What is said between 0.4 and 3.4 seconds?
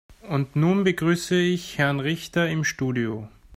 nun begrüße ich Herrn Richter im Studio.